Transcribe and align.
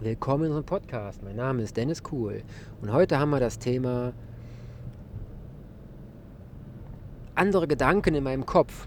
Willkommen 0.00 0.44
in 0.44 0.50
unserem 0.50 0.64
Podcast. 0.64 1.24
Mein 1.24 1.34
Name 1.34 1.60
ist 1.64 1.76
Dennis 1.76 2.04
Kuhl 2.04 2.44
und 2.80 2.92
heute 2.92 3.18
haben 3.18 3.30
wir 3.30 3.40
das 3.40 3.58
Thema 3.58 4.12
andere 7.34 7.66
Gedanken 7.66 8.14
in 8.14 8.22
meinem 8.22 8.46
Kopf. 8.46 8.86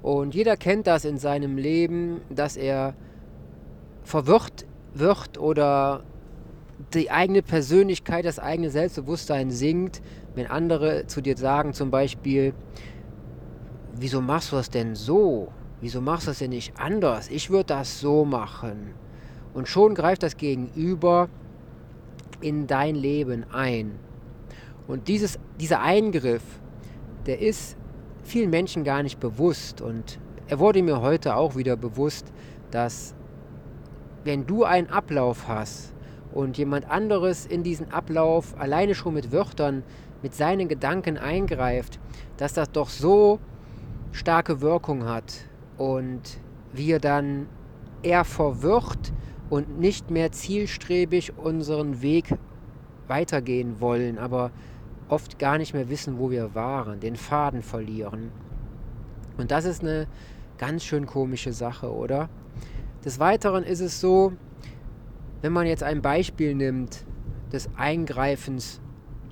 Und 0.00 0.34
jeder 0.34 0.56
kennt 0.56 0.86
das 0.86 1.04
in 1.04 1.18
seinem 1.18 1.58
Leben, 1.58 2.22
dass 2.30 2.56
er 2.56 2.94
verwirrt 4.02 4.64
wird 4.94 5.36
oder 5.36 6.04
die 6.94 7.10
eigene 7.10 7.42
Persönlichkeit, 7.42 8.24
das 8.24 8.38
eigene 8.38 8.70
Selbstbewusstsein 8.70 9.50
sinkt, 9.50 10.00
wenn 10.34 10.46
andere 10.46 11.06
zu 11.06 11.20
dir 11.20 11.36
sagen 11.36 11.74
zum 11.74 11.90
Beispiel, 11.90 12.54
wieso 13.94 14.22
machst 14.22 14.52
du 14.52 14.56
das 14.56 14.70
denn 14.70 14.94
so? 14.94 15.52
Wieso 15.82 16.00
machst 16.00 16.28
du 16.28 16.30
das 16.30 16.38
denn 16.38 16.50
nicht 16.50 16.78
anders? 16.78 17.28
Ich 17.28 17.50
würde 17.50 17.66
das 17.66 18.00
so 18.00 18.24
machen. 18.24 19.01
Und 19.54 19.68
schon 19.68 19.94
greift 19.94 20.22
das 20.22 20.36
Gegenüber 20.36 21.28
in 22.40 22.66
dein 22.66 22.94
Leben 22.94 23.44
ein. 23.52 23.98
Und 24.88 25.08
dieses, 25.08 25.38
dieser 25.60 25.80
Eingriff, 25.80 26.42
der 27.26 27.40
ist 27.40 27.76
vielen 28.22 28.50
Menschen 28.50 28.84
gar 28.84 29.02
nicht 29.02 29.20
bewusst. 29.20 29.80
Und 29.80 30.18
er 30.48 30.58
wurde 30.58 30.82
mir 30.82 31.00
heute 31.00 31.36
auch 31.36 31.56
wieder 31.56 31.76
bewusst, 31.76 32.32
dass 32.70 33.14
wenn 34.24 34.46
du 34.46 34.64
einen 34.64 34.88
Ablauf 34.88 35.48
hast 35.48 35.92
und 36.32 36.56
jemand 36.56 36.90
anderes 36.90 37.46
in 37.46 37.62
diesen 37.62 37.90
Ablauf 37.92 38.58
alleine 38.58 38.94
schon 38.94 39.14
mit 39.14 39.32
Wörtern, 39.32 39.82
mit 40.22 40.34
seinen 40.34 40.68
Gedanken 40.68 41.18
eingreift, 41.18 41.98
dass 42.36 42.54
das 42.54 42.70
doch 42.70 42.88
so 42.88 43.40
starke 44.12 44.60
Wirkung 44.60 45.04
hat 45.04 45.32
und 45.78 46.38
wir 46.72 47.00
dann 47.00 47.48
eher 48.02 48.24
verwirrt 48.24 49.12
und 49.52 49.78
nicht 49.78 50.10
mehr 50.10 50.32
zielstrebig 50.32 51.36
unseren 51.36 52.00
Weg 52.00 52.38
weitergehen 53.06 53.82
wollen, 53.82 54.16
aber 54.16 54.50
oft 55.08 55.38
gar 55.38 55.58
nicht 55.58 55.74
mehr 55.74 55.90
wissen, 55.90 56.18
wo 56.18 56.30
wir 56.30 56.54
waren, 56.54 57.00
den 57.00 57.16
Faden 57.16 57.60
verlieren. 57.60 58.32
Und 59.36 59.50
das 59.50 59.66
ist 59.66 59.82
eine 59.82 60.06
ganz 60.56 60.84
schön 60.84 61.04
komische 61.04 61.52
Sache, 61.52 61.92
oder? 61.92 62.30
Des 63.04 63.18
Weiteren 63.18 63.62
ist 63.62 63.80
es 63.80 64.00
so, 64.00 64.32
wenn 65.42 65.52
man 65.52 65.66
jetzt 65.66 65.82
ein 65.82 66.00
Beispiel 66.00 66.54
nimmt 66.54 67.04
des 67.52 67.68
Eingreifens 67.76 68.80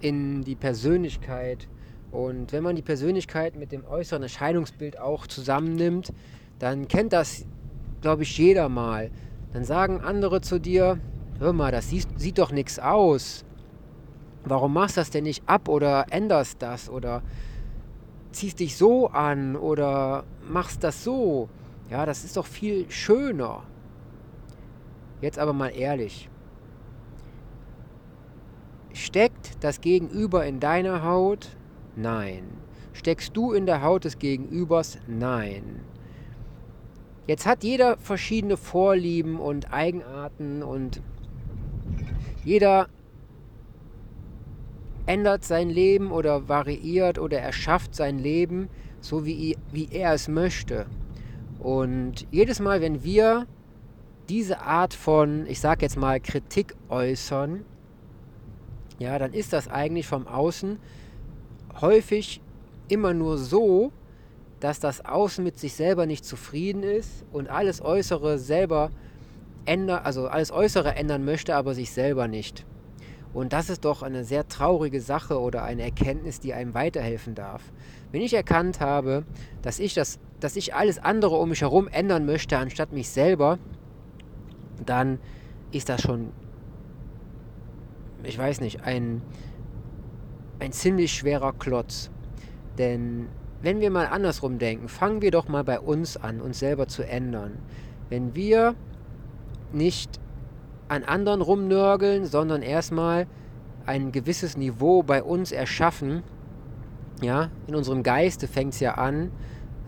in 0.02 0.42
die 0.42 0.54
Persönlichkeit 0.54 1.66
und 2.10 2.52
wenn 2.52 2.62
man 2.62 2.76
die 2.76 2.82
Persönlichkeit 2.82 3.56
mit 3.56 3.72
dem 3.72 3.86
äußeren 3.86 4.24
Erscheinungsbild 4.24 5.00
auch 5.00 5.26
zusammennimmt, 5.26 6.12
dann 6.58 6.88
kennt 6.88 7.14
das, 7.14 7.46
glaube 8.02 8.24
ich, 8.24 8.36
jeder 8.36 8.68
mal, 8.68 9.10
dann 9.52 9.64
sagen 9.64 10.00
andere 10.00 10.40
zu 10.40 10.60
dir, 10.60 11.00
hör 11.38 11.52
mal, 11.52 11.72
das 11.72 11.90
sieht, 11.90 12.06
sieht 12.16 12.38
doch 12.38 12.52
nichts 12.52 12.78
aus. 12.78 13.44
Warum 14.44 14.72
machst 14.72 14.96
du 14.96 15.00
das 15.00 15.10
denn 15.10 15.24
nicht 15.24 15.42
ab 15.46 15.68
oder 15.68 16.06
änderst 16.10 16.62
das 16.62 16.88
oder 16.88 17.22
ziehst 18.32 18.60
dich 18.60 18.76
so 18.76 19.08
an 19.08 19.56
oder 19.56 20.24
machst 20.48 20.84
das 20.84 21.04
so? 21.04 21.48
Ja, 21.90 22.06
das 22.06 22.24
ist 22.24 22.36
doch 22.36 22.46
viel 22.46 22.90
schöner. 22.90 23.64
Jetzt 25.20 25.38
aber 25.38 25.52
mal 25.52 25.68
ehrlich. 25.68 26.30
Steckt 28.92 29.62
das 29.62 29.80
Gegenüber 29.80 30.46
in 30.46 30.60
deiner 30.60 31.04
Haut? 31.04 31.56
Nein. 31.96 32.44
Steckst 32.92 33.36
du 33.36 33.52
in 33.52 33.66
der 33.66 33.82
Haut 33.82 34.04
des 34.04 34.18
Gegenübers? 34.18 34.98
Nein. 35.06 35.80
Jetzt 37.30 37.46
hat 37.46 37.62
jeder 37.62 37.96
verschiedene 37.96 38.56
Vorlieben 38.56 39.38
und 39.38 39.72
Eigenarten 39.72 40.64
und 40.64 41.00
jeder 42.44 42.88
ändert 45.06 45.44
sein 45.44 45.70
Leben 45.70 46.10
oder 46.10 46.48
variiert 46.48 47.20
oder 47.20 47.38
erschafft 47.38 47.94
sein 47.94 48.18
Leben 48.18 48.68
so, 49.00 49.24
wie, 49.26 49.56
wie 49.70 49.88
er 49.92 50.12
es 50.12 50.26
möchte. 50.26 50.86
Und 51.60 52.26
jedes 52.32 52.58
Mal, 52.58 52.80
wenn 52.80 53.04
wir 53.04 53.46
diese 54.28 54.62
Art 54.62 54.92
von, 54.92 55.46
ich 55.46 55.60
sage 55.60 55.82
jetzt 55.82 55.96
mal, 55.96 56.18
Kritik 56.18 56.74
äußern, 56.88 57.64
ja, 58.98 59.16
dann 59.20 59.34
ist 59.34 59.52
das 59.52 59.68
eigentlich 59.68 60.08
vom 60.08 60.26
Außen 60.26 60.80
häufig 61.80 62.40
immer 62.88 63.14
nur 63.14 63.38
so, 63.38 63.92
dass 64.60 64.78
das 64.78 65.04
Außen 65.04 65.42
mit 65.42 65.58
sich 65.58 65.74
selber 65.74 66.06
nicht 66.06 66.24
zufrieden 66.24 66.82
ist 66.82 67.24
und 67.32 67.48
alles 67.48 67.82
Äußere 67.82 68.38
selber 68.38 68.90
ändern, 69.64 70.02
also 70.04 70.28
alles 70.28 70.52
Äußere 70.52 70.94
ändern 70.94 71.24
möchte, 71.24 71.56
aber 71.56 71.74
sich 71.74 71.90
selber 71.90 72.28
nicht. 72.28 72.66
Und 73.32 73.52
das 73.52 73.70
ist 73.70 73.84
doch 73.84 74.02
eine 74.02 74.24
sehr 74.24 74.48
traurige 74.48 75.00
Sache 75.00 75.40
oder 75.40 75.62
eine 75.62 75.82
Erkenntnis, 75.82 76.40
die 76.40 76.52
einem 76.52 76.74
weiterhelfen 76.74 77.34
darf. 77.34 77.62
Wenn 78.10 78.22
ich 78.22 78.34
erkannt 78.34 78.80
habe, 78.80 79.24
dass 79.62 79.78
ich, 79.78 79.94
das, 79.94 80.18
dass 80.40 80.56
ich 80.56 80.74
alles 80.74 80.98
andere 80.98 81.36
um 81.36 81.50
mich 81.50 81.60
herum 81.60 81.86
ändern 81.88 82.26
möchte, 82.26 82.58
anstatt 82.58 82.92
mich 82.92 83.08
selber, 83.08 83.58
dann 84.84 85.20
ist 85.70 85.88
das 85.88 86.02
schon, 86.02 86.32
ich 88.24 88.36
weiß 88.36 88.60
nicht, 88.60 88.82
ein, 88.82 89.22
ein 90.58 90.72
ziemlich 90.72 91.12
schwerer 91.12 91.52
Klotz. 91.52 92.10
Denn 92.78 93.28
wenn 93.62 93.80
wir 93.80 93.90
mal 93.90 94.06
andersrum 94.06 94.58
denken, 94.58 94.88
fangen 94.88 95.22
wir 95.22 95.30
doch 95.30 95.48
mal 95.48 95.64
bei 95.64 95.80
uns 95.80 96.16
an, 96.16 96.40
uns 96.40 96.58
selber 96.58 96.88
zu 96.88 97.06
ändern. 97.06 97.58
Wenn 98.08 98.34
wir 98.34 98.74
nicht 99.72 100.18
an 100.88 101.04
anderen 101.04 101.40
rumnörgeln, 101.40 102.26
sondern 102.26 102.62
erstmal 102.62 103.26
ein 103.86 104.12
gewisses 104.12 104.56
Niveau 104.56 105.02
bei 105.02 105.22
uns 105.22 105.52
erschaffen, 105.52 106.22
ja, 107.22 107.50
in 107.66 107.74
unserem 107.74 108.02
Geiste 108.02 108.48
fängt 108.48 108.74
es 108.74 108.80
ja 108.80 108.94
an, 108.94 109.30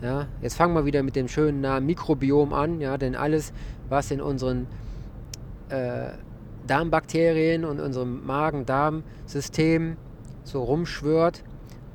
ja, 0.01 0.27
jetzt 0.41 0.55
fangen 0.55 0.75
wir 0.75 0.85
wieder 0.85 1.01
mit 1.01 1.15
dem 1.15 1.27
schönen 1.27 1.61
Namen 1.61 1.85
Mikrobiom 1.85 2.53
an, 2.53 2.79
ja, 2.79 2.97
denn 2.97 3.15
alles, 3.15 3.53
was 3.89 4.11
in 4.11 4.21
unseren 4.21 4.67
äh, 5.69 6.09
Darmbakterien 6.67 7.65
und 7.65 7.79
unserem 7.79 8.25
Magen-Darm-System 8.25 9.97
so 10.43 10.63
rumschwört, 10.63 11.43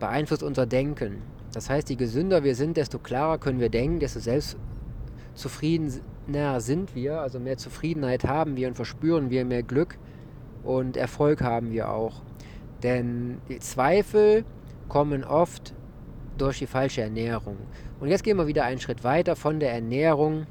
beeinflusst 0.01 0.43
unser 0.43 0.67
Denken. 0.67 1.23
Das 1.53 1.71
heißt, 1.71 1.91
je 1.91 1.97
gesünder 1.97 2.45
wir 2.45 2.55
sind, 2.55 2.77
desto 2.77 2.99
klarer 2.99 3.39
können 3.39 3.61
wir 3.61 3.71
denken, 3.71 4.01
desto 4.01 4.21
selbstzufriedener 4.21 6.61
sind 6.61 6.95
wir, 6.95 7.21
also 7.21 7.41
mehr 7.41 7.57
Zufriedenheit 7.57 8.25
haben 8.25 8.57
wir 8.57 8.69
und 8.69 8.75
verspüren 8.75 9.31
wir 9.31 9.45
mehr 9.45 9.63
Glück 9.63 9.99
und 10.63 10.97
Erfolg 10.97 11.43
haben 11.43 11.73
wir 11.73 11.91
auch. 11.91 12.23
Denn 12.83 13.39
die 13.49 13.59
Zweifel 13.59 14.45
kommen 14.89 15.25
oft 15.25 15.75
durch 16.37 16.59
die 16.59 16.67
falsche 16.67 17.03
Ernährung. 17.03 17.57
Und 18.01 18.09
jetzt 18.09 18.23
gehen 18.23 18.37
wir 18.37 18.47
wieder 18.47 18.65
einen 18.65 18.81
Schritt 18.81 19.03
weiter 19.03 19.35
von 19.35 19.59
der 19.59 19.73
Ernährung 19.73 20.47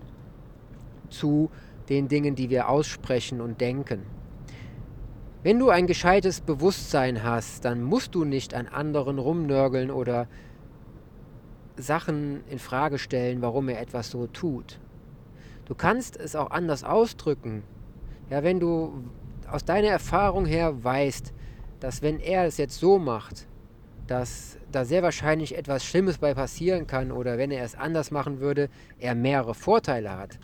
zu 1.10 1.50
den 1.90 2.08
Dingen, 2.08 2.36
die 2.36 2.50
wir 2.50 2.70
aussprechen 2.70 3.40
und 3.40 3.62
denken. 3.62 4.02
Wenn 5.44 5.60
du 5.60 5.70
ein 5.70 5.88
gescheites 5.88 6.42
Bewusstsein 6.42 7.24
hast, 7.24 7.64
dann 7.64 7.84
musst 7.84 8.16
du 8.16 8.26
nicht 8.26 8.54
an 8.54 8.68
anderen 8.68 9.20
rumnörgeln 9.20 9.92
oder 9.92 10.28
Sachen 11.78 12.44
in 12.50 12.60
Frage 12.60 12.98
stellen, 12.98 13.42
warum 13.42 13.70
er 13.70 13.80
etwas 13.80 14.10
so 14.10 14.28
tut. 14.28 14.80
Du 15.66 15.76
kannst 15.76 16.18
es 16.18 16.36
auch 16.36 16.52
anders 16.52 16.84
ausdrücken. 16.84 17.64
Ja, 18.30 18.44
wenn 18.44 18.60
du 18.60 19.04
aus 19.50 19.66
deiner 19.66 19.90
Erfahrung 19.90 20.46
her 20.46 20.84
weißt, 20.84 21.34
dass 21.80 22.02
wenn 22.02 22.20
er 22.20 22.46
es 22.46 22.58
jetzt 22.58 22.80
so 22.80 23.00
macht, 23.00 23.48
dass 24.08 24.58
da 24.72 24.86
sehr 24.86 25.04
wahrscheinlich 25.04 25.58
etwas 25.58 25.86
Schlimmes 25.86 26.18
bei 26.18 26.34
passieren 26.34 26.88
kann 26.88 27.12
oder 27.12 27.38
wenn 27.38 27.52
er 27.52 27.64
es 27.64 27.76
anders 27.76 28.12
machen 28.12 28.40
würde, 28.40 28.70
er 29.00 29.16
mehrere 29.16 29.54
Vorteile 29.54 30.18
hat, 30.18 30.40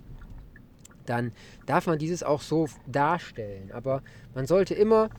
dann 1.05 1.31
darf 1.65 1.87
man 1.87 1.97
dieses 1.97 2.23
auch 2.23 2.41
so 2.41 2.67
darstellen. 2.87 3.71
Aber 3.71 4.01
man 4.33 4.45
sollte 4.45 4.73
immer 4.73 5.09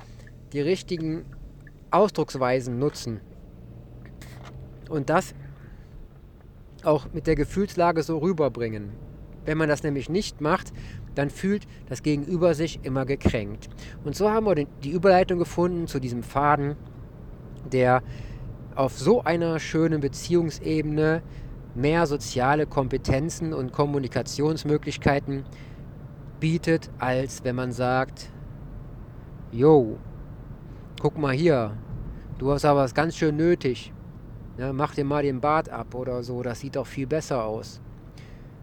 die 0.52 0.60
richtigen 0.60 1.25
Ausdrucksweisen 1.90 2.78
nutzen. 2.78 3.20
Und 4.88 5.10
das 5.10 5.34
auch 6.86 7.06
mit 7.12 7.26
der 7.26 7.34
Gefühlslage 7.34 8.02
so 8.02 8.19
rüberbringen. 8.19 8.90
Wenn 9.44 9.58
man 9.58 9.69
das 9.69 9.82
nämlich 9.82 10.08
nicht 10.08 10.40
macht, 10.40 10.72
dann 11.14 11.31
fühlt 11.31 11.66
das 11.88 12.02
Gegenüber 12.02 12.54
sich 12.54 12.81
immer 12.82 13.04
gekränkt. 13.04 13.69
Und 14.04 14.16
so 14.16 14.31
haben 14.31 14.46
wir 14.46 14.54
die 14.54 14.90
Überleitung 14.90 15.38
gefunden 15.38 15.86
zu 15.86 16.00
diesem 16.00 16.22
Faden, 16.22 16.76
der 17.70 18.02
auf 18.75 18.98
so 18.98 19.22
einer 19.22 19.58
schönen 19.58 20.00
Beziehungsebene 20.00 21.22
mehr 21.75 22.06
soziale 22.06 22.66
Kompetenzen 22.66 23.52
und 23.52 23.72
Kommunikationsmöglichkeiten 23.72 25.44
bietet, 26.40 26.90
als 26.98 27.44
wenn 27.44 27.56
man 27.56 27.72
sagt, 27.72 28.31
Jo, 29.52 29.98
guck 31.00 31.16
mal 31.16 31.32
hier, 31.32 31.76
du 32.38 32.50
hast 32.50 32.64
aber 32.64 32.81
was 32.81 32.94
ganz 32.94 33.16
schön 33.16 33.36
nötig. 33.36 33.92
Ja, 34.56 34.73
mach 34.73 34.95
dir 34.95 35.05
mal 35.05 35.23
den 35.23 35.41
Bart 35.41 35.69
ab 35.69 35.95
oder 35.95 36.23
so, 36.23 36.43
das 36.43 36.61
sieht 36.61 36.77
doch 36.77 36.87
viel 36.87 37.06
besser 37.06 37.45
aus. 37.45 37.81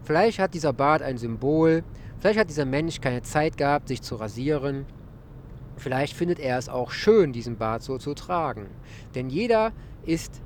Vielleicht 0.03 0.39
hat 0.39 0.53
dieser 0.53 0.73
Bart 0.73 1.01
ein 1.01 1.17
Symbol 1.17 1.83
Vielleicht 2.21 2.39
hat 2.39 2.49
dieser 2.49 2.65
Mensch 2.65 3.01
keine 3.01 3.23
Zeit 3.23 3.57
gehabt, 3.57 3.87
sich 3.87 4.03
zu 4.03 4.15
rasieren. 4.15 4.85
Vielleicht 5.75 6.15
findet 6.15 6.39
er 6.39 6.59
es 6.59 6.69
auch 6.69 6.91
schön, 6.91 7.33
diesen 7.33 7.57
Bart 7.57 7.81
so 7.81 7.97
zu 7.97 8.13
tragen. 8.13 8.67
Denn 9.15 9.31
jeder 9.31 9.71
ist 10.05 10.39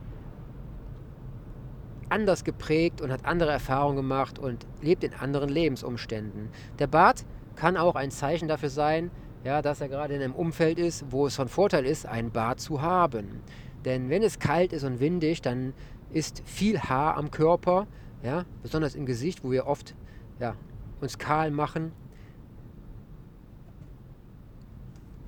anders 2.07 2.45
geprägt 2.45 3.01
und 3.01 3.11
hat 3.11 3.25
andere 3.25 3.51
Erfahrungen 3.51 3.97
gemacht 3.97 4.39
und 4.39 4.65
lebt 4.81 5.03
in 5.03 5.13
anderen 5.13 5.49
Lebensumständen. 5.49 6.47
Der 6.79 6.87
Bart 6.87 7.25
kann 7.57 7.75
auch 7.75 7.95
ein 7.95 8.09
Zeichen 8.09 8.47
dafür 8.47 8.69
sein, 8.69 9.11
ja, 9.43 9.61
dass 9.61 9.81
er 9.81 9.89
gerade 9.89 10.13
in 10.13 10.21
einem 10.21 10.33
Umfeld 10.33 10.79
ist, 10.79 11.03
wo 11.09 11.27
es 11.27 11.35
von 11.35 11.49
Vorteil 11.49 11.85
ist, 11.85 12.05
einen 12.05 12.31
Bart 12.31 12.61
zu 12.61 12.81
haben. 12.81 13.41
Denn 13.85 14.09
wenn 14.09 14.23
es 14.23 14.39
kalt 14.39 14.73
ist 14.73 14.83
und 14.83 14.99
windig, 14.99 15.41
dann 15.41 15.73
ist 16.11 16.41
viel 16.45 16.79
Haar 16.79 17.17
am 17.17 17.31
Körper, 17.31 17.87
ja, 18.23 18.45
besonders 18.63 18.95
im 18.95 19.05
Gesicht, 19.05 19.43
wo 19.43 19.51
wir 19.51 19.67
oft 19.67 19.95
ja, 20.39 20.55
uns 21.01 21.17
kahl 21.17 21.51
machen, 21.51 21.91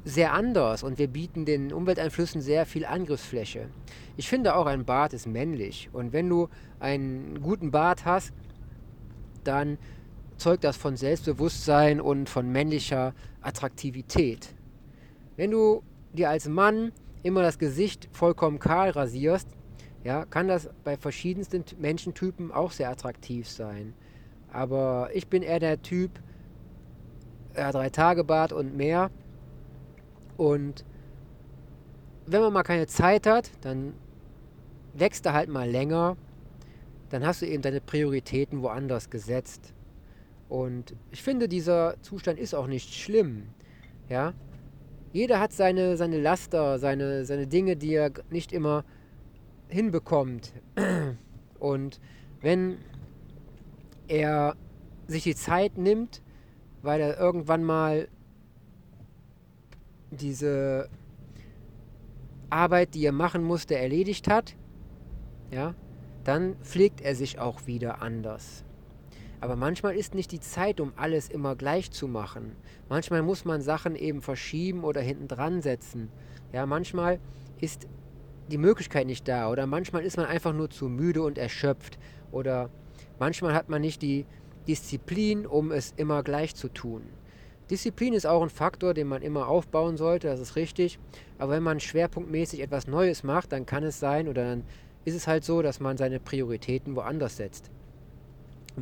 sehr 0.08 0.32
anders 0.34 0.84
und 0.84 0.98
wir 0.98 1.08
bieten 1.08 1.46
den 1.46 1.74
Umwelteinflüssen 1.74 2.42
sehr 2.42 2.66
viel 2.66 2.86
Angriffsfläche. 2.86 3.68
Ich 4.16 4.30
finde 4.30 4.56
auch, 4.56 4.66
ein 4.66 4.86
Bart 4.86 5.14
ist 5.14 5.28
männlich 5.28 5.90
und 5.92 6.14
wenn 6.14 6.30
du 6.30 6.48
einen 6.80 7.42
guten 7.42 7.72
Bart 7.72 8.06
hast, 8.06 8.32
dann 9.44 9.78
zeugt 10.38 10.64
das 10.64 10.78
von 10.78 10.96
Selbstbewusstsein 10.96 12.00
und 12.00 12.30
von 12.30 12.50
männlicher 12.50 13.14
Attraktivität. 13.42 14.56
Wenn 15.36 15.52
du 15.52 15.84
dir 16.14 16.30
als 16.30 16.48
Mann 16.48 16.94
immer 17.28 17.42
das 17.42 17.60
Gesicht 17.60 18.08
vollkommen 18.12 18.60
kahl 18.60 18.90
rasierst, 18.90 19.48
ja, 20.04 20.26
kann 20.26 20.48
das 20.48 20.70
bei 20.84 20.96
verschiedensten 20.98 21.64
Menschentypen 21.80 22.52
auch 22.52 22.72
sehr 22.72 22.90
attraktiv 22.90 23.50
sein. 23.50 23.94
Aber 24.52 25.10
ich 25.14 25.28
bin 25.28 25.44
eher 25.44 25.60
der 25.60 25.82
Typ, 25.82 26.12
ja, 27.56 27.72
drei 27.72 27.90
Tage 27.90 28.24
Bart 28.24 28.54
und 28.54 28.76
mehr. 28.76 29.12
Und 30.38 30.86
wenn 32.26 32.42
man 32.42 32.54
mal 32.54 32.64
keine 32.64 32.88
Zeit 32.88 33.28
hat, 33.28 33.52
dann 33.62 33.94
wächst 34.94 35.26
er 35.26 35.34
halt 35.34 35.50
mal 35.50 35.70
länger. 35.70 36.16
Dann 37.10 37.26
hast 37.26 37.42
du 37.42 37.46
eben 37.46 37.62
deine 37.62 37.82
Prioritäten 37.82 38.62
woanders 38.62 39.10
gesetzt. 39.10 39.74
Und 40.50 40.96
ich 41.12 41.24
finde, 41.24 41.48
dieser 41.48 42.02
Zustand 42.02 42.40
ist 42.40 42.54
auch 42.54 42.68
nicht 42.68 42.94
schlimm. 42.94 43.50
Ja? 44.10 44.34
Jeder 45.18 45.40
hat 45.40 45.52
seine, 45.52 45.98
seine 45.98 46.22
Laster, 46.22 46.78
seine, 46.78 47.26
seine 47.26 47.48
Dinge, 47.48 47.76
die 47.76 47.96
er 47.96 48.12
nicht 48.30 48.54
immer 48.54 48.86
hinbekommt. 49.68 50.54
Und 51.60 52.00
wenn 52.40 52.78
er 54.08 54.56
sich 55.08 55.24
die 55.24 55.34
Zeit 55.34 55.76
nimmt, 55.76 56.22
weil 56.84 57.02
er 57.02 57.18
irgendwann 57.18 57.64
mal 57.64 58.10
diese 60.12 60.88
Arbeit, 62.52 62.94
die 62.94 63.04
er 63.04 63.12
machen 63.12 63.44
musste, 63.44 63.76
erledigt 63.76 64.28
hat, 64.28 64.56
ja, 65.50 65.74
dann 66.26 66.58
pflegt 66.58 67.02
er 67.02 67.16
sich 67.16 67.40
auch 67.40 67.66
wieder 67.66 68.04
anders. 68.04 68.64
Aber 69.40 69.56
manchmal 69.56 69.96
ist 69.96 70.16
nicht 70.16 70.32
die 70.32 70.40
Zeit, 70.40 70.80
um 70.80 70.94
alles 70.96 71.30
immer 71.30 71.56
gleich 71.56 71.92
zu 71.92 72.08
machen. 72.08 72.56
Manchmal 72.90 73.22
muss 73.22 73.46
man 73.46 73.62
Sachen 73.62 73.96
eben 73.96 74.22
verschieben 74.22 74.84
oder 74.84 75.02
hinten 75.02 75.28
dran 75.28 75.62
setzen. 75.62 76.10
Ja, 76.52 76.66
manchmal 76.66 77.20
ist 77.62 77.88
die 78.50 78.58
Möglichkeit 78.58 79.06
nicht 79.06 79.28
da 79.28 79.50
oder 79.52 79.68
manchmal 79.68 80.04
ist 80.04 80.18
man 80.18 80.26
einfach 80.26 80.54
nur 80.54 80.70
zu 80.70 80.90
müde 80.90 81.22
und 81.22 81.38
erschöpft 81.38 82.00
oder 82.32 82.70
manchmal 83.20 83.54
hat 83.54 83.70
man 83.70 83.82
nicht 83.82 84.02
die 84.02 84.26
Disziplin, 84.68 85.46
um 85.46 85.72
es 85.72 85.94
immer 85.98 86.24
gleich 86.24 86.56
zu 86.56 86.70
tun. 86.70 87.04
Disziplin 87.70 88.14
ist 88.14 88.26
auch 88.26 88.42
ein 88.42 88.50
Faktor, 88.50 88.94
den 88.94 89.08
man 89.08 89.22
immer 89.22 89.48
aufbauen 89.48 89.98
sollte, 89.98 90.28
das 90.28 90.40
ist 90.40 90.56
richtig. 90.56 91.00
Aber 91.38 91.52
wenn 91.54 91.64
man 91.64 91.80
schwerpunktmäßig 91.80 92.62
etwas 92.62 92.88
Neues 92.88 93.24
macht, 93.24 93.52
dann 93.52 93.66
kann 93.66 93.84
es 93.84 94.00
sein 94.00 94.30
oder 94.30 94.46
dann 94.46 94.64
ist 95.04 95.16
es 95.16 95.28
halt 95.28 95.44
so, 95.44 95.62
dass 95.62 95.80
man 95.80 95.98
seine 95.98 96.20
Prioritäten 96.20 96.96
woanders 96.96 97.38
setzt. 97.38 97.70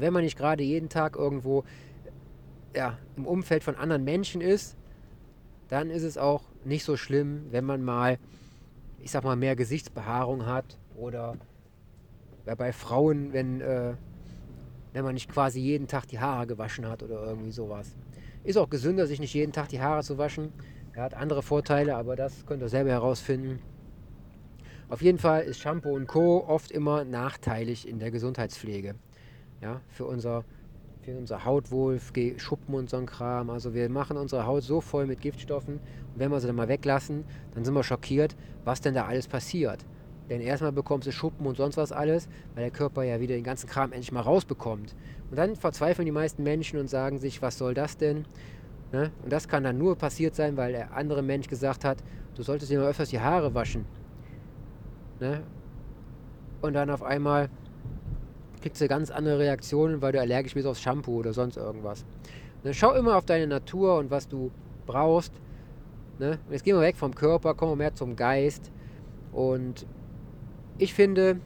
Wenn 0.01 0.13
man 0.13 0.24
nicht 0.24 0.38
gerade 0.38 0.63
jeden 0.63 0.89
Tag 0.89 1.15
irgendwo 1.15 1.63
ja, 2.75 2.97
im 3.15 3.25
Umfeld 3.25 3.63
von 3.63 3.75
anderen 3.75 4.03
Menschen 4.03 4.42
ist, 4.42 4.75
dann 5.69 5.89
ist 5.89 6.03
es 6.03 6.18
auch 6.18 6.44
nicht 6.63 6.83
so 6.83 6.97
schlimm, 6.97 7.45
wenn 7.51 7.63
man 7.63 7.83
mal, 7.83 8.19
ich 9.00 9.12
sag 9.12 9.24
mal, 9.24 9.36
mehr 9.36 9.56
Gesichtsbehaarung 9.56 10.45
hat 10.45 10.77
oder 10.95 11.38
bei 12.57 12.71
Frauen, 12.74 13.33
wenn, 13.33 13.62
äh, 13.62 13.94
wenn 14.94 15.03
man 15.03 15.15
nicht 15.15 15.31
quasi 15.31 15.59
jeden 15.59 15.88
Tag 15.88 16.07
die 16.07 16.19
Haare 16.19 16.45
gewaschen 16.45 16.88
hat 16.88 17.01
oder 17.01 17.25
irgendwie 17.25 17.51
sowas. 17.51 17.95
Ist 18.44 18.57
auch 18.57 18.69
gesünder, 18.69 19.07
sich 19.07 19.19
nicht 19.19 19.33
jeden 19.33 19.51
Tag 19.51 19.69
die 19.69 19.81
Haare 19.81 20.03
zu 20.03 20.18
waschen. 20.18 20.53
Er 20.94 21.03
hat 21.03 21.13
andere 21.15 21.41
Vorteile, 21.41 21.95
aber 21.95 22.15
das 22.15 22.45
könnt 22.45 22.62
ihr 22.62 22.69
selber 22.69 22.91
herausfinden. 22.91 23.59
Auf 24.88 25.01
jeden 25.01 25.18
Fall 25.18 25.44
ist 25.44 25.59
Shampoo 25.59 25.95
und 25.95 26.06
Co. 26.06 26.45
oft 26.48 26.69
immer 26.69 27.03
nachteilig 27.03 27.88
in 27.88 27.98
der 27.98 28.12
Gesundheitspflege. 28.12 28.94
Ja, 29.65 29.81
für 29.89 30.06
unser, 30.06 30.44
für 31.01 31.17
unser 31.17 31.44
Hautwohl, 31.44 32.00
Schuppen 32.38 32.75
und 32.75 32.88
so 32.88 32.97
ein 32.97 33.07
Kram. 33.07 33.50
Also 33.50 33.73
wir 33.73 33.89
machen 33.89 34.15
unsere 34.15 34.45
Haut 34.45 34.62
so 34.62 34.79
voll 34.79 35.07
mit 35.07 35.21
Giftstoffen 35.21 35.77
und 35.77 36.19
wenn 36.19 36.29
wir 36.29 36.39
sie 36.39 36.45
dann 36.45 36.56
mal 36.56 36.67
weglassen, 36.67 37.23
dann 37.56 37.65
sind 37.65 37.73
wir 37.73 37.81
schockiert, 37.81 38.35
was 38.63 38.79
denn 38.79 38.94
da 38.94 39.07
alles 39.07 39.27
passiert. 39.27 39.83
Denn 40.29 40.39
erstmal 40.39 40.71
bekommst 40.71 41.07
du 41.07 41.12
Schuppen 41.12 41.47
und 41.47 41.57
sonst 41.57 41.77
was 41.77 41.91
alles, 41.91 42.29
weil 42.53 42.65
der 42.65 42.69
Körper 42.69 43.01
ja 43.01 43.19
wieder 43.19 43.33
den 43.33 43.44
ganzen 43.44 43.67
Kram 43.67 43.91
endlich 43.91 44.12
mal 44.12 44.21
rausbekommt. 44.21 44.95
Und 45.31 45.35
dann 45.35 45.56
verzweifeln 45.56 46.06
die 46.06 46.12
meisten 46.12 46.44
Menschen 46.44 46.79
und 46.79 46.88
sagen 46.88 47.17
sich, 47.17 47.41
was 47.41 47.57
soll 47.57 47.73
das 47.73 47.97
denn? 47.97 48.25
Ne? 48.91 49.09
Und 49.23 49.33
das 49.33 49.47
kann 49.47 49.63
dann 49.63 49.79
nur 49.79 49.95
passiert 49.97 50.35
sein, 50.35 50.57
weil 50.57 50.73
der 50.73 50.95
andere 50.95 51.23
Mensch 51.23 51.47
gesagt 51.47 51.85
hat, 51.85 52.03
du 52.35 52.44
solltest 52.44 52.69
dir 52.69 52.79
mal 52.79 52.89
öfters 52.89 53.09
die 53.09 53.19
Haare 53.19 53.56
waschen. 53.56 53.85
Ne? 55.19 55.41
Und 56.62 56.73
dann 56.73 56.91
auf 56.91 57.01
einmal 57.01 57.50
kriegst 58.65 58.81
du 58.81 58.88
ganz 58.88 59.12
andere 59.12 59.38
Reaktionen, 59.38 60.01
weil 60.01 60.12
du 60.12 60.19
allergisch 60.19 60.56
bist 60.56 60.65
aufs 60.65 60.81
Shampoo 60.81 61.19
oder 61.19 61.33
sonst 61.33 61.56
irgendwas. 61.56 62.03
Ne? 62.63 62.73
Schau 62.73 62.94
immer 62.94 63.15
auf 63.15 63.23
deine 63.23 63.45
Natur 63.45 64.00
und 64.00 64.09
was 64.09 64.27
du 64.27 64.50
brauchst. 64.88 65.31
Ne? 66.17 66.39
Jetzt 66.50 66.63
gehen 66.63 66.75
wir 66.75 66.81
weg 66.81 66.97
vom 66.97 67.13
Körper, 67.13 67.53
kommen 67.53 67.73
wir 67.73 67.75
mehr 67.75 67.94
zum 67.94 68.15
Geist. 68.15 68.71
Und 69.31 69.85
ich 70.79 70.95
finde, 70.95 71.39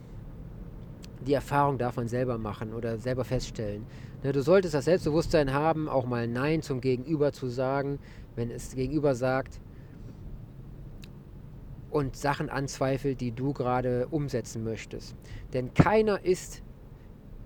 die 1.26 1.34
Erfahrung 1.34 1.76
darf 1.76 1.96
man 1.96 2.08
selber 2.08 2.38
machen 2.38 2.72
oder 2.72 2.96
selber 2.96 3.26
feststellen. 3.26 3.84
Ne, 4.22 4.32
du 4.32 4.40
solltest 4.40 4.72
das 4.72 4.86
Selbstbewusstsein 4.86 5.52
haben, 5.52 5.90
auch 5.90 6.06
mal 6.06 6.26
Nein 6.26 6.62
zum 6.62 6.80
Gegenüber 6.80 7.32
zu 7.32 7.48
sagen, 7.48 7.98
wenn 8.34 8.50
es 8.50 8.74
Gegenüber 8.74 9.14
sagt 9.14 9.60
und 11.90 12.16
Sachen 12.16 12.48
anzweifelt, 12.48 13.20
die 13.20 13.32
du 13.32 13.52
gerade 13.52 14.08
umsetzen 14.10 14.64
möchtest. 14.64 15.14
Denn 15.52 15.74
keiner 15.74 16.24
ist 16.24 16.62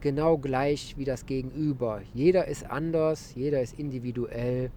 genau 0.04 0.36
gleich 0.36 0.96
wie 0.98 1.06
das 1.06 1.24
Gegenüber. 1.24 2.02
Jeder 2.12 2.46
ist 2.46 2.70
anders, 2.70 3.34
jeder 3.34 3.62
ist 3.62 3.78
individuell 3.78 4.70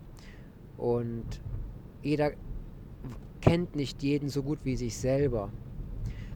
und 0.78 1.26
jeder 2.02 2.32
kennt 3.42 3.76
nicht 3.76 4.02
jeden 4.02 4.30
so 4.30 4.42
gut 4.42 4.60
wie 4.64 4.78
sich 4.78 4.98
selber. 4.98 5.52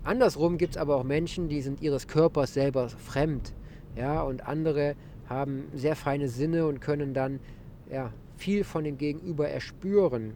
Andersrum 0.04 0.58
gibt 0.58 0.76
es 0.76 0.78
aber 0.78 0.98
auch 0.98 1.06
Menschen, 1.06 1.48
die 1.48 1.62
sind 1.62 1.82
ihres 1.82 2.08
Körpers 2.08 2.54
selber 2.54 2.90
fremd. 2.90 3.54
Ja, 3.96 4.24
und 4.24 4.46
andere 4.46 4.96
haben 5.30 5.70
sehr 5.74 5.96
feine 5.96 6.28
Sinne 6.28 6.68
und 6.68 6.82
können 6.82 7.14
dann 7.14 7.40
ja, 7.90 8.12
viel 8.36 8.66
von 8.66 8.84
dem 8.84 8.98
Gegenüber 8.98 9.48
erspüren. 9.48 10.34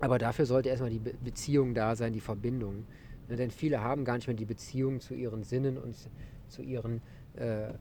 Aber 0.00 0.18
dafür 0.18 0.44
sollte 0.44 0.68
erstmal 0.68 0.90
die 0.90 0.98
Be 0.98 1.14
Beziehung 1.24 1.72
da 1.72 1.96
sein, 1.96 2.12
die 2.12 2.20
Verbindung. 2.20 2.84
Ja, 3.30 3.36
denn 3.36 3.50
viele 3.50 3.80
haben 3.80 4.04
gar 4.04 4.16
nicht 4.16 4.26
mehr 4.26 4.36
die 4.36 4.44
Beziehung 4.44 5.00
zu 5.00 5.14
ihren 5.14 5.42
Sinnen 5.42 5.78
und 5.78 5.96
zu 6.48 6.62
ihren 6.62 7.00
äh, 7.36 7.72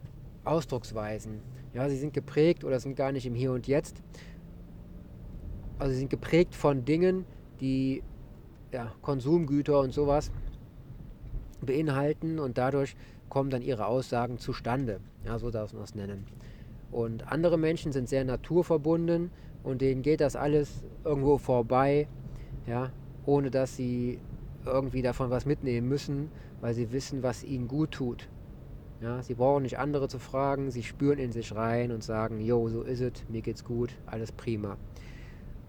Ausdrucksweisen. 0.43 1.39
Ja, 1.73 1.89
sie 1.89 1.97
sind 1.97 2.13
geprägt 2.13 2.63
oder 2.63 2.79
sind 2.79 2.95
gar 2.95 3.11
nicht 3.11 3.25
im 3.25 3.35
Hier 3.35 3.51
und 3.51 3.67
Jetzt. 3.67 4.01
Also 5.77 5.93
sie 5.93 5.99
sind 5.99 6.09
geprägt 6.09 6.55
von 6.55 6.85
Dingen, 6.85 7.25
die 7.59 8.01
ja, 8.71 8.91
Konsumgüter 9.01 9.79
und 9.79 9.93
sowas 9.93 10.31
beinhalten 11.61 12.39
und 12.39 12.57
dadurch 12.57 12.95
kommen 13.29 13.49
dann 13.49 13.61
ihre 13.61 13.87
Aussagen 13.87 14.37
zustande. 14.37 14.99
Ja, 15.25 15.39
so 15.39 15.49
darf 15.51 15.73
man 15.73 15.81
das 15.81 15.95
nennen. 15.95 16.25
Und 16.91 17.31
andere 17.31 17.57
Menschen 17.57 17.91
sind 17.91 18.07
sehr 18.07 18.23
naturverbunden 18.23 19.31
und 19.63 19.81
denen 19.81 20.01
geht 20.01 20.21
das 20.21 20.35
alles 20.35 20.83
irgendwo 21.03 21.37
vorbei, 21.37 22.07
ja, 22.67 22.91
ohne 23.25 23.51
dass 23.51 23.75
sie 23.75 24.19
irgendwie 24.65 25.01
davon 25.01 25.29
was 25.29 25.45
mitnehmen 25.45 25.89
müssen, 25.89 26.29
weil 26.61 26.73
sie 26.73 26.91
wissen, 26.91 27.23
was 27.23 27.43
ihnen 27.43 27.67
gut 27.67 27.91
tut. 27.91 28.29
Ja, 29.05 29.21
sie 29.21 29.35
brauchen 29.35 29.61
nicht 29.61 29.77
andere 29.77 30.07
zu 30.07 30.17
fragen, 30.17 30.71
sie 30.71 30.81
spüren 30.81 31.19
in 31.19 31.31
sich 31.31 31.53
rein 31.53 31.91
und 31.91 32.03
sagen, 32.03 32.41
jo, 32.41 32.67
so 32.69 32.81
ist 32.81 33.01
es, 33.01 33.11
mir 33.29 33.43
geht's 33.43 33.63
gut, 33.63 33.95
alles 34.07 34.31
prima. 34.31 34.77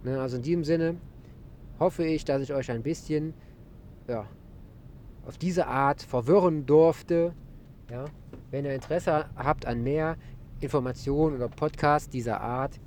Ne, 0.05 0.19
also 0.19 0.39
in 0.39 0.43
diesem 0.43 0.65
Sinne 0.65 0.97
hoffe 1.79 2.03
ich, 2.07 2.25
dass 2.25 2.41
ich 2.41 2.55
euch 2.55 2.71
ein 2.71 2.83
bisschen 2.83 3.35
ja, 4.09 4.25
auf 5.27 5.37
diese 5.37 5.67
Art 5.67 6.01
verwirren 6.01 6.65
durfte. 6.65 7.35
Ja? 7.91 8.07
Wenn 8.51 8.65
ihr 8.65 8.75
Interesse 8.75 9.27
habt 9.37 9.67
an 9.67 9.83
mehr, 9.83 10.17
Informationen 10.61 11.37
oder 11.37 11.49
Podcasts 11.49 12.09
dieser 12.09 12.41
Art, 12.41 12.81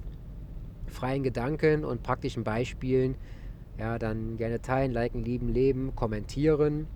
freien 0.87 1.21
Gedanken 1.21 1.85
und 1.85 2.01
praktischen 2.01 2.43
Beispielen, 2.43 3.13
ja, 3.77 3.99
dann 3.99 4.35
gerne 4.37 4.63
teilen, 4.63 4.93
liken, 4.93 5.23
lieben, 5.23 5.49
leben, 5.49 5.95
kommentieren 5.95 6.87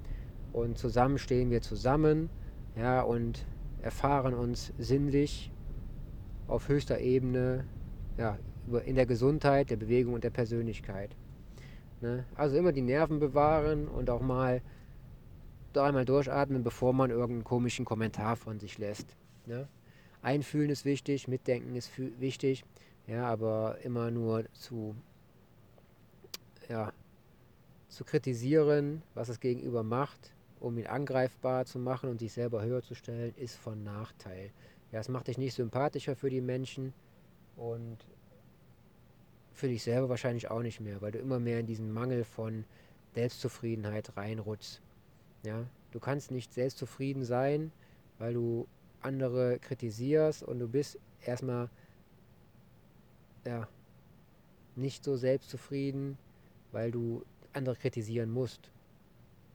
und 0.53 0.79
zusammen 0.79 1.19
stehen 1.19 1.51
wir 1.51 1.61
zusammen, 1.61 2.31
ja, 2.75 3.01
und 3.01 3.45
erfahren 3.81 4.33
uns 4.33 4.73
sinnlich 4.77 5.51
auf 6.47 6.67
höchster 6.67 6.99
Ebene, 6.99 7.65
ja, 8.17 8.37
in 8.85 8.95
der 8.95 9.05
Gesundheit, 9.05 9.69
der 9.69 9.77
Bewegung 9.77 10.13
und 10.13 10.23
der 10.23 10.29
Persönlichkeit. 10.29 11.15
Ne? 12.01 12.25
Also 12.35 12.57
immer 12.57 12.71
die 12.71 12.81
Nerven 12.81 13.19
bewahren 13.19 13.87
und 13.87 14.09
auch 14.09 14.21
mal 14.21 14.61
dreimal 15.73 16.05
durchatmen, 16.05 16.63
bevor 16.63 16.93
man 16.93 17.09
irgendeinen 17.09 17.43
komischen 17.43 17.85
Kommentar 17.85 18.35
von 18.35 18.59
sich 18.59 18.77
lässt. 18.77 19.15
Ne? 19.45 19.67
Einfühlen 20.21 20.69
ist 20.69 20.85
wichtig, 20.85 21.27
mitdenken 21.27 21.75
ist 21.75 21.91
wichtig, 21.97 22.63
ja, 23.07 23.25
aber 23.25 23.77
immer 23.83 24.11
nur 24.11 24.45
zu, 24.53 24.95
ja, 26.69 26.93
zu 27.89 28.05
kritisieren, 28.05 29.01
was 29.13 29.27
das 29.27 29.39
Gegenüber 29.39 29.83
macht, 29.83 30.32
um 30.63 30.77
ihn 30.77 30.87
angreifbar 30.87 31.65
zu 31.65 31.77
machen 31.77 32.09
und 32.09 32.19
sich 32.19 32.31
selber 32.31 32.63
höher 32.63 32.81
zu 32.81 32.95
stellen, 32.95 33.33
ist 33.35 33.57
von 33.57 33.83
Nachteil. 33.83 34.51
Ja, 34.93 35.01
es 35.01 35.09
macht 35.09 35.27
dich 35.27 35.37
nicht 35.37 35.55
sympathischer 35.55 36.15
für 36.15 36.29
die 36.29 36.39
Menschen 36.39 36.93
und 37.57 37.97
für 39.51 39.67
dich 39.67 39.83
selber 39.83 40.07
wahrscheinlich 40.07 40.49
auch 40.49 40.61
nicht 40.61 40.79
mehr, 40.79 41.01
weil 41.01 41.11
du 41.11 41.19
immer 41.19 41.39
mehr 41.39 41.59
in 41.59 41.65
diesen 41.65 41.91
Mangel 41.91 42.23
von 42.23 42.63
Selbstzufriedenheit 43.13 44.15
reinrutschst. 44.15 44.81
Ja, 45.45 45.65
du 45.91 45.99
kannst 45.99 46.31
nicht 46.31 46.53
selbstzufrieden 46.53 47.25
sein, 47.25 47.73
weil 48.17 48.33
du 48.33 48.65
andere 49.01 49.59
kritisierst 49.59 50.43
und 50.43 50.59
du 50.59 50.69
bist 50.69 50.97
erstmal 51.25 51.69
ja, 53.45 53.67
nicht 54.77 55.03
so 55.03 55.17
selbstzufrieden, 55.17 56.17
weil 56.71 56.91
du 56.91 57.25
andere 57.51 57.75
kritisieren 57.75 58.31
musst. 58.31 58.71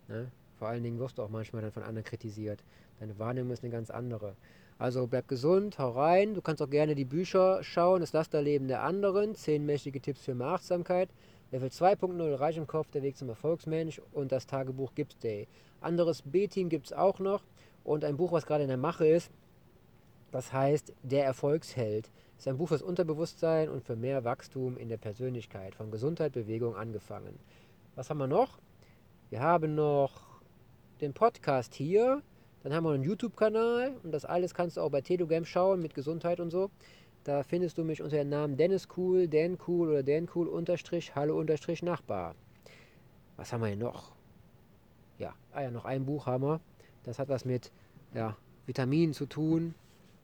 Ne? 0.09 0.31
Vor 0.59 0.69
allen 0.69 0.83
Dingen 0.83 0.99
wirst 0.99 1.19
du 1.19 1.23
auch 1.23 1.29
manchmal 1.29 1.63
dann 1.63 1.73
von 1.73 1.83
anderen 1.83 2.05
kritisiert. 2.05 2.63
Deine 3.01 3.19
Wahrnehmung 3.19 3.53
ist 3.53 3.63
eine 3.63 3.73
ganz 3.73 3.91
andere. 3.91 4.35
Also 4.79 5.07
bleib 5.07 5.29
gesund, 5.29 5.79
hau 5.79 5.91
rein. 5.91 6.35
Du 6.35 6.43
kannst 6.43 6.63
auch 6.63 6.71
gerne 6.71 6.95
die 6.95 7.05
Bücher 7.05 7.63
schauen. 7.63 8.01
Das 8.01 8.13
Lasterleben 8.13 8.69
der 8.69 8.83
anderen. 8.83 9.35
Zehn 9.35 9.67
mächtige 9.67 10.01
Tipps 10.01 10.25
für 10.25 10.35
mehr 10.35 10.49
Achtsamkeit. 10.49 11.11
Level 11.51 11.69
2.0 11.69 12.39
Reich 12.39 12.59
im 12.59 12.67
Kopf, 12.67 12.91
der 12.91 13.03
Weg 13.03 13.17
zum 13.17 13.31
Erfolgsmensch 13.31 14.03
und 14.13 14.33
das 14.33 14.47
Tagebuch 14.47 14.95
Gips 14.95 15.17
Day. 15.19 15.49
Anderes 15.81 16.23
B-Team 16.23 16.69
gibt 16.69 16.87
es 16.87 16.93
auch 16.93 17.21
noch 17.21 17.43
und 17.85 18.05
ein 18.05 18.19
Buch, 18.19 18.33
was 18.33 18.45
gerade 18.45 18.65
in 18.65 18.69
der 18.69 18.77
Mache 18.77 19.07
ist, 19.07 19.31
das 20.31 20.53
heißt 20.53 20.93
Der 21.03 21.25
Erfolgsheld. 21.25 22.11
Ist 22.37 22.47
ein 22.47 22.59
Buch 22.59 22.69
fürs 22.69 22.83
Unterbewusstsein 22.83 23.71
und 23.71 23.83
für 23.83 23.97
mehr 23.97 24.25
Wachstum 24.25 24.77
in 24.77 24.91
der 24.91 24.99
Persönlichkeit, 24.99 25.75
von 25.75 25.91
Gesundheit, 25.91 26.33
Bewegung 26.33 26.77
angefangen. 26.77 27.39
Was 27.95 28.11
haben 28.11 28.19
wir 28.19 28.27
noch? 28.27 28.59
Wir 29.31 29.41
haben 29.41 29.75
noch 29.75 30.28
den 31.01 31.15
Podcast 31.15 31.75
hier, 31.75 32.23
dann 32.63 32.73
haben 32.73 32.85
wir 32.85 32.91
einen 32.91 33.05
YouTube-Kanal 33.05 33.97
und 34.03 34.13
das 34.13 34.25
alles 34.25 34.53
kannst 34.55 34.77
du 34.77 34.81
auch 34.81 34.91
bei 34.91 35.01
Telegram 35.01 35.45
schauen 35.45 35.81
mit 35.81 35.95
Gesundheit 35.95 36.41
und 36.41 36.51
so. 36.51 36.71
Da 37.25 37.43
findest 37.43 37.79
du 37.79 37.85
mich 37.85 38.03
unter 38.03 38.17
dem 38.17 38.29
Namen 38.29 38.57
Dennis 38.57 38.89
Cool, 38.97 39.29
Dan 39.29 39.59
Cool 39.67 39.91
oder 39.91 40.03
Dan 40.03 40.29
Cool 40.35 40.49
unterstrich 40.49 41.15
Hallo 41.15 41.39
unterstrich 41.39 41.83
Nachbar. 41.83 42.35
Was 43.37 43.53
haben 43.53 43.61
wir 43.61 43.69
hier 43.69 43.77
noch? 43.77 44.13
Ja, 45.19 45.35
ah 45.53 45.63
ja, 45.63 45.71
noch 45.71 45.85
ein 45.85 46.05
Buch 46.05 46.27
haben 46.27 46.45
wir. 46.45 46.61
Das 47.05 47.19
hat 47.19 47.29
was 47.29 47.45
mit 47.45 47.71
ja, 48.15 48.37
Vitaminen 48.67 49.15
zu 49.15 49.27
tun. 49.27 49.75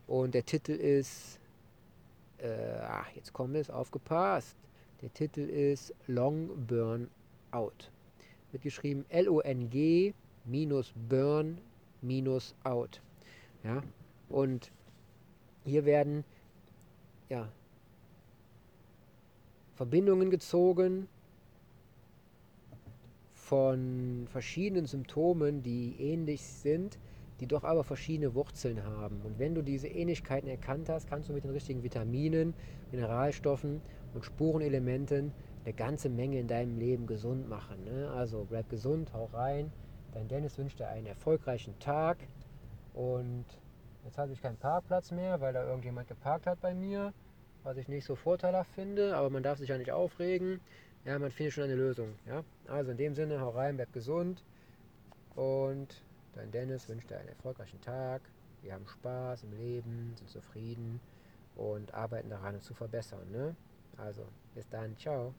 Und 0.06 0.34
der 0.34 0.44
Titel 0.44 0.72
ist, 0.72 1.38
äh, 2.38 2.78
ach, 2.82 3.10
jetzt 3.14 3.32
kommt 3.32 3.54
es, 3.56 3.70
aufgepasst. 3.70 4.56
Der 5.02 5.12
Titel 5.12 5.40
ist 5.40 5.94
Long 6.06 6.66
Burn 6.66 7.10
Out. 7.52 7.90
Wird 8.50 8.62
geschrieben 8.62 9.04
L-O-N-G 9.08 10.14
minus 10.44 10.92
Burn 11.08 11.58
minus 12.02 12.54
Out. 12.64 13.00
Ja, 13.62 13.82
und 14.28 14.70
hier 15.64 15.84
werden 15.84 16.24
ja, 17.28 17.48
Verbindungen 19.74 20.30
gezogen 20.30 21.08
von 23.32 24.26
verschiedenen 24.30 24.86
Symptomen, 24.86 25.62
die 25.62 25.96
ähnlich 25.98 26.42
sind, 26.42 26.98
die 27.40 27.46
doch 27.46 27.64
aber 27.64 27.84
verschiedene 27.84 28.34
Wurzeln 28.34 28.84
haben. 28.84 29.20
Und 29.22 29.38
wenn 29.38 29.54
du 29.54 29.62
diese 29.62 29.88
Ähnlichkeiten 29.88 30.48
erkannt 30.48 30.88
hast, 30.88 31.08
kannst 31.08 31.28
du 31.28 31.32
mit 31.32 31.44
den 31.44 31.50
richtigen 31.50 31.82
Vitaminen, 31.82 32.54
Mineralstoffen 32.92 33.80
und 34.14 34.24
Spurenelementen 34.24 35.32
eine 35.64 35.74
ganze 35.74 36.08
Menge 36.08 36.38
in 36.38 36.46
deinem 36.46 36.78
Leben 36.78 37.06
gesund 37.06 37.48
machen. 37.48 37.84
Ne? 37.84 38.10
Also 38.10 38.46
bleib 38.48 38.68
gesund, 38.68 39.12
hau 39.12 39.26
rein. 39.32 39.72
Dein 40.14 40.28
Dennis 40.28 40.56
wünscht 40.56 40.78
dir 40.78 40.88
einen 40.88 41.06
erfolgreichen 41.06 41.78
Tag 41.78 42.18
und 42.94 43.44
Jetzt 44.04 44.18
habe 44.18 44.32
ich 44.32 44.42
keinen 44.42 44.58
Parkplatz 44.58 45.10
mehr, 45.10 45.40
weil 45.40 45.54
da 45.54 45.64
irgendjemand 45.64 46.08
geparkt 46.08 46.46
hat 46.46 46.60
bei 46.60 46.74
mir, 46.74 47.14
was 47.62 47.78
ich 47.78 47.88
nicht 47.88 48.04
so 48.04 48.14
vorteilhaft 48.14 48.70
finde, 48.72 49.16
aber 49.16 49.30
man 49.30 49.42
darf 49.42 49.58
sich 49.58 49.70
ja 49.70 49.78
nicht 49.78 49.92
aufregen. 49.92 50.60
Ja, 51.04 51.18
man 51.18 51.30
findet 51.30 51.54
schon 51.54 51.64
eine 51.64 51.74
Lösung. 51.74 52.14
Ja? 52.26 52.44
Also 52.68 52.90
in 52.90 52.98
dem 52.98 53.14
Sinne, 53.14 53.40
hau 53.40 53.50
rein, 53.50 53.76
bleib 53.76 53.92
gesund 53.92 54.44
und 55.34 56.02
dein 56.34 56.50
Dennis 56.50 56.88
wünscht 56.88 57.10
dir 57.10 57.18
einen 57.18 57.28
erfolgreichen 57.28 57.80
Tag. 57.80 58.22
Wir 58.62 58.74
haben 58.74 58.86
Spaß 58.86 59.44
im 59.44 59.52
Leben, 59.52 60.14
sind 60.16 60.28
zufrieden 60.28 61.00
und 61.56 61.92
arbeiten 61.94 62.28
daran, 62.28 62.54
es 62.54 62.64
zu 62.64 62.74
verbessern. 62.74 63.30
Ne? 63.30 63.56
Also, 63.96 64.26
bis 64.54 64.68
dann, 64.68 64.96
ciao. 64.98 65.34